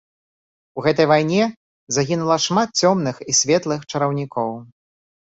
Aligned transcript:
У 0.79 0.83
гэтай 0.85 1.05
вайне 1.11 1.43
загінула 1.97 2.37
шмат 2.45 2.69
цёмных 2.85 3.15
і 3.33 3.35
светлых 3.41 3.85
чараўнікоў. 3.91 4.49